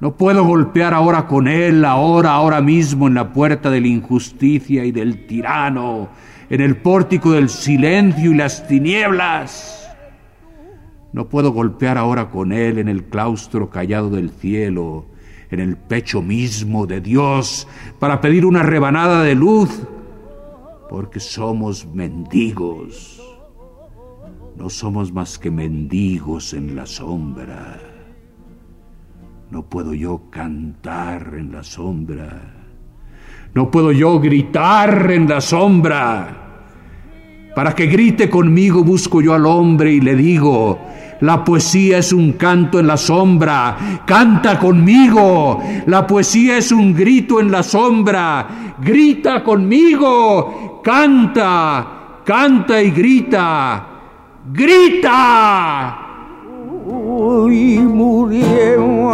No 0.00 0.16
puedo 0.16 0.44
golpear 0.44 0.92
ahora 0.92 1.26
con 1.26 1.46
él, 1.46 1.84
ahora, 1.84 2.34
ahora 2.34 2.60
mismo, 2.60 3.06
en 3.06 3.14
la 3.14 3.32
puerta 3.32 3.70
de 3.70 3.80
la 3.80 3.86
injusticia 3.86 4.84
y 4.84 4.92
del 4.92 5.26
tirano, 5.26 6.08
en 6.50 6.60
el 6.60 6.76
pórtico 6.76 7.32
del 7.32 7.48
silencio 7.48 8.32
y 8.32 8.34
las 8.34 8.66
tinieblas. 8.66 9.88
No 11.12 11.28
puedo 11.28 11.52
golpear 11.52 11.96
ahora 11.96 12.28
con 12.28 12.52
él 12.52 12.78
en 12.78 12.88
el 12.88 13.04
claustro 13.04 13.70
callado 13.70 14.10
del 14.10 14.30
cielo, 14.30 15.06
en 15.50 15.60
el 15.60 15.76
pecho 15.76 16.22
mismo 16.22 16.86
de 16.86 17.00
Dios, 17.00 17.68
para 18.00 18.20
pedir 18.20 18.44
una 18.44 18.64
rebanada 18.64 19.22
de 19.22 19.36
luz, 19.36 19.70
porque 20.90 21.20
somos 21.20 21.86
mendigos. 21.86 23.22
No 24.56 24.68
somos 24.68 25.12
más 25.12 25.38
que 25.38 25.52
mendigos 25.52 26.52
en 26.52 26.74
la 26.74 26.84
sombra. 26.84 27.93
No 29.54 29.62
puedo 29.62 29.94
yo 29.94 30.22
cantar 30.32 31.34
en 31.38 31.52
la 31.52 31.62
sombra. 31.62 32.40
No 33.54 33.70
puedo 33.70 33.92
yo 33.92 34.18
gritar 34.18 35.08
en 35.12 35.28
la 35.28 35.40
sombra. 35.40 36.64
Para 37.54 37.72
que 37.72 37.86
grite 37.86 38.28
conmigo 38.28 38.82
busco 38.82 39.22
yo 39.22 39.32
al 39.32 39.46
hombre 39.46 39.92
y 39.92 40.00
le 40.00 40.16
digo, 40.16 40.80
la 41.20 41.44
poesía 41.44 41.98
es 41.98 42.12
un 42.12 42.32
canto 42.32 42.80
en 42.80 42.88
la 42.88 42.96
sombra, 42.96 44.02
canta 44.04 44.58
conmigo. 44.58 45.62
La 45.86 46.04
poesía 46.04 46.58
es 46.58 46.72
un 46.72 46.92
grito 46.92 47.38
en 47.38 47.52
la 47.52 47.62
sombra, 47.62 48.74
grita 48.80 49.44
conmigo, 49.44 50.80
canta, 50.82 52.22
canta 52.24 52.82
y 52.82 52.90
grita, 52.90 53.86
grita. 54.52 56.03
Uy, 57.26 57.78
murió 57.78 59.10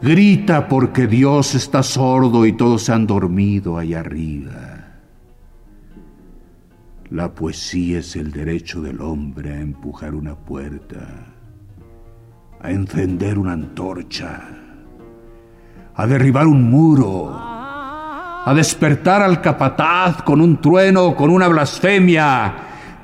Grita 0.00 0.68
porque 0.68 1.08
Dios 1.08 1.56
está 1.56 1.82
sordo 1.82 2.46
y 2.46 2.52
todos 2.52 2.84
se 2.84 2.92
han 2.92 3.08
dormido 3.08 3.78
allá 3.78 3.98
arriba. 3.98 4.84
La 7.10 7.34
poesía 7.34 7.98
es 7.98 8.14
el 8.14 8.30
derecho 8.30 8.80
del 8.80 9.00
hombre 9.00 9.54
a 9.54 9.60
empujar 9.60 10.14
una 10.14 10.36
puerta, 10.36 11.26
a 12.60 12.70
encender 12.70 13.40
una 13.40 13.54
antorcha, 13.54 14.61
a 16.02 16.06
derribar 16.08 16.48
un 16.48 16.68
muro, 16.68 17.30
a 17.32 18.52
despertar 18.56 19.22
al 19.22 19.40
capataz 19.40 20.24
con 20.24 20.40
un 20.40 20.60
trueno, 20.60 21.14
con 21.14 21.30
una 21.30 21.46
blasfemia, 21.46 22.54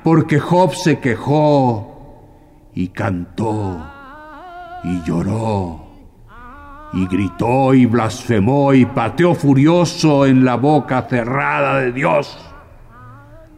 porque 0.03 0.37
Job 0.37 0.75
se 0.75 0.99
quejó 0.99 2.67
y 2.73 2.89
cantó 2.89 3.77
y 4.83 5.01
lloró 5.03 5.87
y 6.91 7.07
gritó 7.07 7.73
y 7.73 7.85
blasfemó 7.85 8.73
y 8.73 8.85
pateó 8.85 9.33
furioso 9.33 10.25
en 10.25 10.43
la 10.43 10.55
boca 10.55 11.07
cerrada 11.09 11.79
de 11.79 11.93
Dios. 11.93 12.37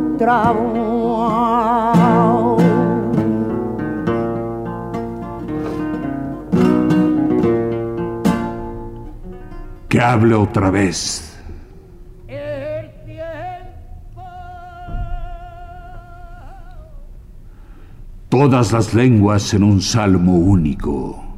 que 9.89 10.00
hable 10.00 10.36
otra 10.36 10.70
vez. 10.70 11.26
Todas 18.30 18.72
las 18.72 18.94
lenguas 18.94 19.54
en 19.56 19.63
un 19.63 19.82
salmo 19.82 20.36
único. 20.36 21.29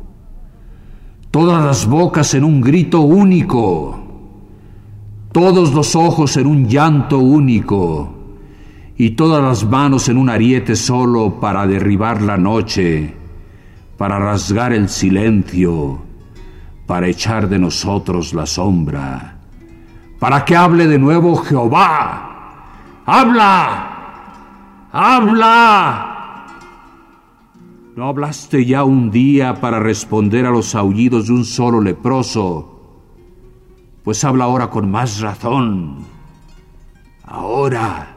Todas 1.31 1.63
las 1.63 1.87
bocas 1.87 2.33
en 2.33 2.43
un 2.43 2.61
grito 2.61 3.01
único. 3.01 3.97
Todos 5.31 5.73
los 5.73 5.95
ojos 5.95 6.37
en 6.37 6.45
un 6.45 6.67
llanto 6.67 7.19
único. 7.19 8.13
Y 8.97 9.11
todas 9.11 9.41
las 9.41 9.63
manos 9.63 10.09
en 10.09 10.17
un 10.17 10.29
ariete 10.29 10.75
solo 10.75 11.39
para 11.39 11.65
derribar 11.65 12.21
la 12.21 12.37
noche, 12.37 13.15
para 13.97 14.19
rasgar 14.19 14.73
el 14.73 14.89
silencio 14.89 16.11
para 16.91 17.07
echar 17.07 17.47
de 17.47 17.57
nosotros 17.57 18.33
la 18.33 18.45
sombra, 18.45 19.37
para 20.19 20.43
que 20.43 20.57
hable 20.57 20.87
de 20.87 20.99
nuevo 20.99 21.37
Jehová. 21.37 23.03
¡Habla! 23.05 24.89
¡Habla! 24.91 26.10
¿No 27.95 28.07
hablaste 28.07 28.65
ya 28.65 28.85
un 28.85 29.11
día 29.11 29.59
para 29.59 29.77
responder 29.79 30.45
a 30.45 30.49
los 30.49 30.75
aullidos 30.75 31.27
de 31.27 31.33
un 31.33 31.43
solo 31.43 31.81
leproso? 31.81 32.79
Pues 34.01 34.23
habla 34.23 34.45
ahora 34.45 34.69
con 34.69 34.89
más 34.89 35.19
razón. 35.19 36.05
Ahora, 37.25 38.15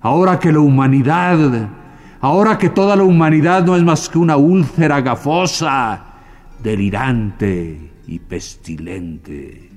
ahora 0.00 0.40
que 0.40 0.50
la 0.50 0.58
humanidad, 0.58 1.68
ahora 2.20 2.58
que 2.58 2.68
toda 2.70 2.96
la 2.96 3.04
humanidad 3.04 3.64
no 3.64 3.76
es 3.76 3.84
más 3.84 4.08
que 4.08 4.18
una 4.18 4.36
úlcera 4.36 5.02
gafosa, 5.02 6.16
delirante 6.60 7.92
y 8.08 8.18
pestilente. 8.18 9.70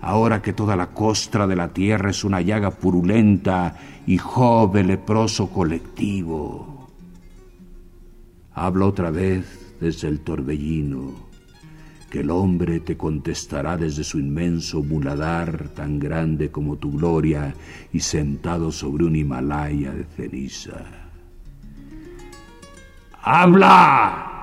Ahora 0.00 0.40
que 0.40 0.52
toda 0.52 0.76
la 0.76 0.86
costra 0.90 1.48
de 1.48 1.56
la 1.56 1.68
tierra 1.68 2.10
es 2.10 2.22
una 2.22 2.40
llaga 2.40 2.70
purulenta 2.70 3.74
y 4.06 4.16
jove 4.16 4.84
leproso 4.84 5.50
colectivo. 5.50 6.69
Habla 8.54 8.86
otra 8.86 9.10
vez 9.10 9.76
desde 9.80 10.08
el 10.08 10.20
torbellino, 10.20 11.14
que 12.10 12.20
el 12.20 12.30
hombre 12.30 12.80
te 12.80 12.96
contestará 12.96 13.76
desde 13.76 14.04
su 14.04 14.18
inmenso 14.18 14.82
muladar 14.82 15.68
tan 15.68 15.98
grande 15.98 16.50
como 16.50 16.76
tu 16.76 16.92
gloria 16.92 17.54
y 17.92 18.00
sentado 18.00 18.72
sobre 18.72 19.04
un 19.04 19.16
Himalaya 19.16 19.92
de 19.92 20.04
ceniza. 20.04 20.84
¡Habla! 23.22 24.39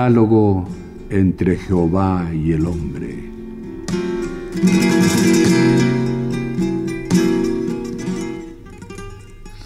Diálogo 0.00 0.66
entre 1.10 1.56
Jehová 1.56 2.30
y 2.32 2.52
el 2.52 2.64
hombre. 2.64 3.22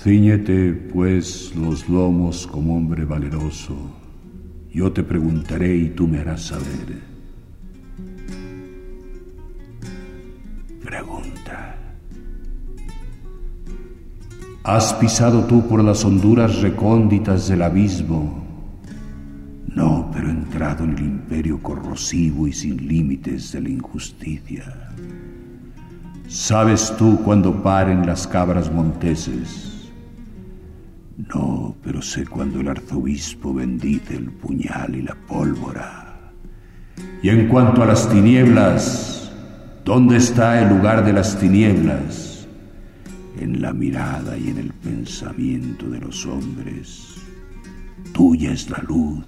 Cíñete, 0.03 0.73
pues, 0.93 1.55
los 1.55 1.89
lomos 1.89 2.49
como 2.49 2.77
hombre 2.77 3.05
valeroso 3.05 3.77
yo 4.73 4.93
te 4.93 5.05
preguntaré 5.05 5.77
y 5.77 5.89
tú 5.91 6.09
me 6.09 6.19
harás 6.19 6.47
saber. 6.47 7.01
Pregunta. 10.83 11.77
¿Has 14.65 14.95
pisado 14.95 15.45
tú 15.45 15.69
por 15.69 15.85
las 15.85 16.05
honduras 16.05 16.61
recónditas 16.61 17.47
del 17.47 17.63
abismo? 17.63 18.45
Corrosivo 21.53 22.49
y 22.49 22.53
sin 22.53 22.89
límites 22.89 23.53
de 23.53 23.61
la 23.61 23.69
injusticia. 23.69 24.91
¿Sabes 26.29 26.95
tú 26.99 27.21
cuándo 27.23 27.63
paren 27.63 28.07
las 28.07 28.27
cabras 28.27 28.73
monteses? 28.73 29.93
No, 31.35 31.77
pero 31.83 32.03
sé 32.03 32.27
cuando 32.27 32.61
el 32.61 32.69
arzobispo 32.69 33.55
bendice 33.55 34.17
el 34.17 34.31
puñal 34.31 34.97
y 34.97 35.03
la 35.03 35.15
pólvora. 35.15 36.33
Y 37.23 37.29
en 37.29 37.49
cuanto 37.49 37.83
a 37.83 37.87
las 37.87 38.09
tinieblas, 38.09 39.33
¿dónde 39.85 40.17
está 40.17 40.61
el 40.61 40.69
lugar 40.71 41.05
de 41.05 41.13
las 41.13 41.39
tinieblas? 41.39 42.35
en 43.39 43.61
la 43.61 43.73
mirada 43.73 44.37
y 44.37 44.51
en 44.51 44.59
el 44.59 44.73
pensamiento 44.73 45.89
de 45.89 46.01
los 46.01 46.25
hombres. 46.27 47.15
Tuya 48.13 48.53
es 48.53 48.71
la 48.71 48.79
luz. 48.79 49.25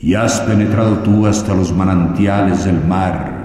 Y 0.00 0.14
has 0.14 0.40
penetrado 0.42 0.98
tú 0.98 1.26
hasta 1.26 1.54
los 1.54 1.72
manantiales 1.72 2.64
del 2.64 2.84
mar. 2.84 3.38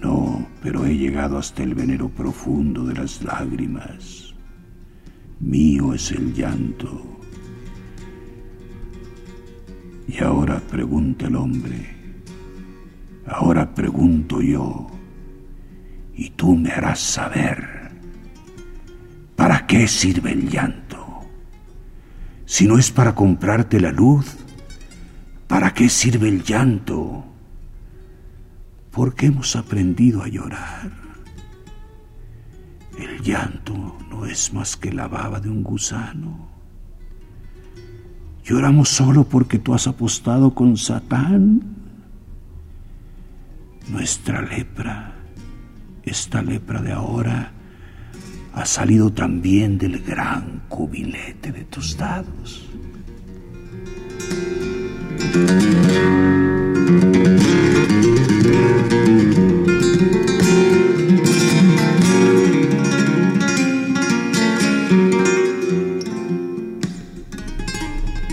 No, 0.00 0.46
pero 0.62 0.84
he 0.84 0.96
llegado 0.96 1.38
hasta 1.38 1.62
el 1.62 1.74
venero 1.74 2.08
profundo 2.08 2.84
de 2.84 2.94
las 2.94 3.22
lágrimas. 3.22 4.34
Mío 5.40 5.94
es 5.94 6.10
el 6.10 6.34
llanto. 6.34 7.16
Y 10.08 10.22
ahora 10.22 10.60
pregunta 10.60 11.26
el 11.26 11.36
hombre, 11.36 11.96
ahora 13.26 13.74
pregunto 13.74 14.40
yo, 14.40 14.86
y 16.14 16.30
tú 16.30 16.54
me 16.56 16.70
harás 16.70 17.00
saber, 17.00 17.90
¿para 19.34 19.66
qué 19.66 19.88
sirve 19.88 20.32
el 20.32 20.48
llanto? 20.48 21.26
Si 22.44 22.68
no 22.68 22.78
es 22.78 22.92
para 22.92 23.14
comprarte 23.14 23.80
la 23.80 23.90
luz, 23.90 24.45
¿para 25.46 25.72
qué 25.74 25.88
sirve 25.88 26.28
el 26.28 26.42
llanto? 26.42 27.24
Porque 28.90 29.26
hemos 29.26 29.56
aprendido 29.56 30.22
a 30.22 30.28
llorar. 30.28 30.90
El 32.98 33.20
llanto 33.22 33.96
no 34.10 34.24
es 34.24 34.52
más 34.52 34.76
que 34.76 34.92
la 34.92 35.06
baba 35.06 35.40
de 35.40 35.50
un 35.50 35.62
gusano. 35.62 36.48
Lloramos 38.44 38.88
solo 38.88 39.24
porque 39.24 39.58
tú 39.58 39.74
has 39.74 39.86
apostado 39.86 40.54
con 40.54 40.76
Satán. 40.76 41.62
Nuestra 43.88 44.40
lepra, 44.40 45.14
esta 46.04 46.42
lepra 46.42 46.80
de 46.80 46.92
ahora, 46.92 47.52
ha 48.54 48.64
salido 48.64 49.12
también 49.12 49.78
del 49.78 50.02
gran 50.02 50.62
cubilete 50.68 51.52
de 51.52 51.64
tus 51.64 51.96
dados. 51.96 52.66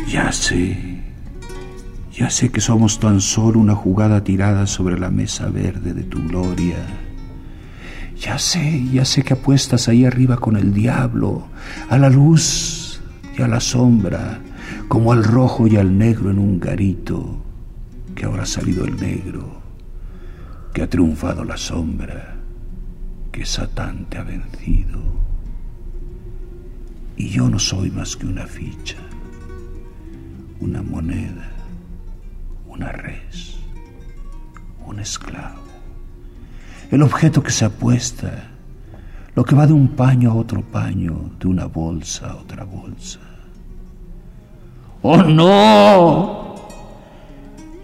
Ya 0.08 0.32
sé, 0.32 0.78
ya 2.12 2.30
sé 2.30 2.50
que 2.52 2.62
somos 2.62 3.00
tan 3.00 3.20
solo 3.20 3.60
una 3.60 3.76
jugada 3.76 4.24
tirada 4.24 4.68
sobre 4.68 5.00
la 5.00 5.10
mesa 5.10 5.48
verde 5.48 5.94
de 5.94 6.04
tu 6.04 6.22
gloria. 6.28 6.78
Ya 8.20 8.38
sé, 8.38 8.86
ya 8.92 9.06
sé 9.06 9.24
que 9.24 9.34
apuestas 9.34 9.88
ahí 9.88 10.06
arriba 10.06 10.38
con 10.38 10.56
el 10.56 10.74
diablo, 10.74 11.48
a 11.90 11.98
la 11.98 12.10
luz 12.10 13.02
y 13.38 13.42
a 13.42 13.48
la 13.48 13.60
sombra, 13.60 14.40
como 14.94 15.12
al 15.12 15.24
rojo 15.24 15.66
y 15.66 15.76
al 15.76 15.98
negro 15.98 16.30
en 16.30 16.38
un 16.38 16.60
garito, 16.60 17.42
que 18.14 18.26
ahora 18.26 18.44
ha 18.44 18.46
salido 18.46 18.86
el 18.86 18.96
negro, 19.02 19.60
que 20.72 20.84
ha 20.84 20.88
triunfado 20.88 21.44
la 21.44 21.58
sombra, 21.58 22.36
que 23.32 23.44
Satán 23.44 24.06
te 24.06 24.20
ha 24.20 24.24
vencido. 24.24 25.02
Y 27.18 27.30
yo 27.30 27.50
no 27.50 27.58
soy 27.58 27.90
más 27.90 28.16
que 28.16 28.28
una 28.28 28.46
ficha 28.46 28.98
una 30.60 30.84
moneda, 30.84 31.50
una 32.68 32.92
res, 32.92 33.58
un 34.86 35.00
esclavo. 35.00 35.64
El 36.92 37.02
objeto 37.02 37.42
que 37.42 37.50
se 37.50 37.66
apuesta, 37.66 38.52
lo 39.34 39.44
que 39.44 39.56
va 39.56 39.66
de 39.66 39.74
un 39.74 39.88
paño 39.88 40.30
a 40.30 40.36
otro 40.36 40.62
paño, 40.62 41.32
de 41.40 41.48
una 41.48 41.66
bolsa 41.66 42.30
a 42.30 42.36
otra 42.36 42.64
bolsa. 42.64 43.33
¡Oh 45.04 45.18
no! 45.18 46.56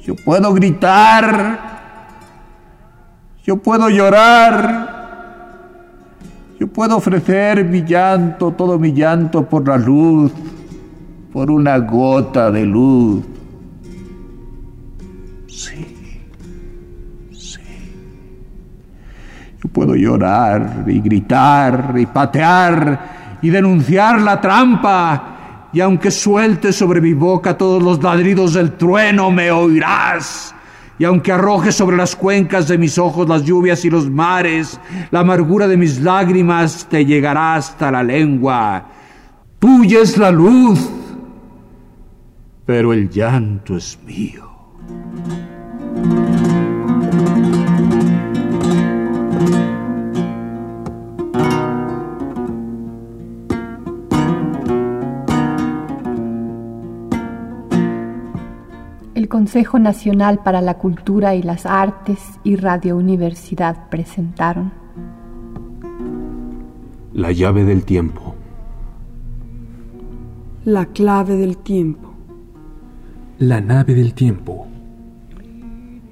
Yo 0.02 0.16
puedo 0.16 0.54
gritar, 0.54 1.60
yo 3.44 3.58
puedo 3.58 3.90
llorar, 3.90 4.98
yo 6.58 6.68
puedo 6.68 6.96
ofrecer 6.96 7.66
mi 7.66 7.84
llanto, 7.84 8.54
todo 8.54 8.80
mi 8.80 8.94
llanto 8.94 9.48
por 9.48 9.68
la 9.68 9.78
luz 9.78 10.32
por 11.34 11.52
una 11.52 11.78
gota 11.78 12.50
de 12.52 12.66
luz. 12.66 13.24
Sí, 15.48 15.86
sí. 17.32 17.62
Yo 19.62 19.70
puedo 19.70 19.94
llorar 19.94 20.86
y 20.88 21.02
gritar 21.02 21.96
y 21.98 22.06
patear 22.06 23.38
y 23.42 23.50
denunciar 23.50 24.22
la 24.22 24.40
trampa. 24.40 25.36
Y 25.72 25.82
aunque 25.82 26.12
suelte 26.12 26.74
sobre 26.74 27.02
mi 27.02 27.14
boca 27.14 27.58
todos 27.58 27.82
los 27.82 28.02
ladridos 28.02 28.54
del 28.54 28.74
trueno, 28.74 29.32
me 29.32 29.52
oirás. 29.52 30.56
Y 30.98 31.06
aunque 31.06 31.32
arroje 31.32 31.72
sobre 31.72 31.96
las 31.96 32.16
cuencas 32.16 32.68
de 32.68 32.78
mis 32.78 32.98
ojos 32.98 33.30
las 33.30 33.44
lluvias 33.44 33.86
y 33.86 33.90
los 33.90 34.10
mares, 34.10 34.80
la 35.12 35.22
amargura 35.22 35.68
de 35.68 35.78
mis 35.78 36.02
lágrimas 36.02 36.88
te 36.90 37.06
llegará 37.06 37.56
hasta 37.56 37.92
la 37.92 38.04
lengua. 38.04 38.86
Tuya 39.60 40.02
es 40.02 40.18
la 40.18 40.32
luz 40.32 40.90
pero 42.70 42.94
el 42.94 43.10
llanto 43.10 43.78
es 43.78 43.98
mío. 44.06 44.48
El 59.30 59.34
Consejo 59.34 59.78
Nacional 59.78 60.40
para 60.40 60.60
la 60.60 60.80
Cultura 60.80 61.36
y 61.36 61.44
las 61.44 61.68
Artes 61.68 62.20
y 62.44 62.56
Radio 62.56 62.98
Universidad 62.98 63.88
presentaron 63.92 64.72
La 67.14 67.32
llave 67.32 67.64
del 67.64 67.86
tiempo. 67.86 68.34
La 70.66 70.88
clave 70.88 71.36
del 71.36 71.60
tiempo. 71.60 72.12
La 73.38 73.62
nave 73.62 73.94
del 73.94 74.16
tiempo. 74.16 74.66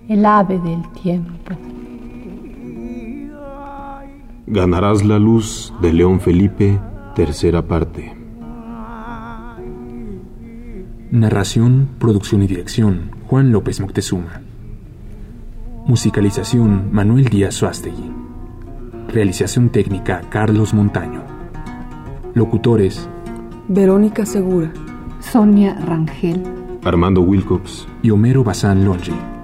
El 0.08 0.24
ave 0.24 0.60
del 0.60 0.88
tiempo. 0.92 1.56
Ganarás 4.46 5.04
la 5.04 5.18
luz 5.18 5.74
de 5.82 5.92
León 5.92 6.20
Felipe, 6.20 6.80
tercera 7.16 7.64
parte. 7.64 8.17
Narración, 11.12 11.88
producción 12.00 12.44
y 12.44 12.48
dirección, 12.48 13.12
Juan 13.28 13.54
López 13.54 13.80
Moctezuma. 13.80 14.42
Musicalización, 15.86 16.90
Manuel 16.92 17.30
Díaz 17.30 17.56
Suástegui. 17.56 18.12
Realización 19.08 19.70
técnica, 19.70 20.24
Carlos 20.30 20.74
Montaño. 20.74 21.24
Locutores, 22.34 23.08
Verónica 23.70 24.26
Segura. 24.26 24.70
Sonia 25.22 25.76
Rangel. 25.76 26.44
Armando 26.84 27.22
Wilcox 27.22 27.88
y 28.04 28.10
Homero 28.10 28.44
Bazán 28.44 28.84
Longe. 28.84 29.37